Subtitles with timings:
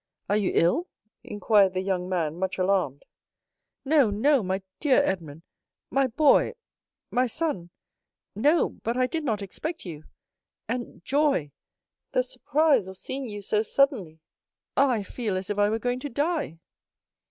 [0.27, 0.87] Are you ill?"
[1.23, 3.05] inquired the young man, much alarmed.
[3.85, 10.05] "No, no, my dear Edmond—my boy—my son!—no; but I did not expect you;
[10.67, 11.51] and joy,
[12.13, 16.09] the surprise of seeing you so suddenly—Ah, I feel as if I were going to
[16.09, 16.57] die."